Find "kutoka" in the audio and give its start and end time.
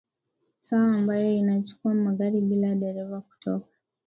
3.21-3.67